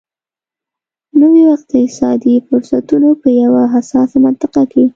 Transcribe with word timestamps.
نویو 1.19 1.47
اقتصادي 1.55 2.35
فرصتونو 2.47 3.09
په 3.21 3.27
یوه 3.41 3.63
حساسه 3.73 4.17
مقطعه 4.25 4.63
کې. 4.71 4.83